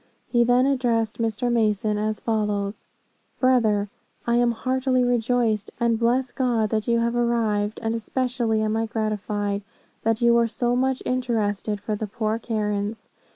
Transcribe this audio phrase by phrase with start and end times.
[0.29, 1.51] He then addressed Mr.
[1.51, 2.87] Mason, as follows:
[3.39, 3.87] 'Brother,
[4.25, 8.87] I am heartily rejoiced, and bless God that you have arrived, and especially am I
[8.87, 9.61] gratified,
[10.01, 13.09] that you are so much interested for the poor Karens.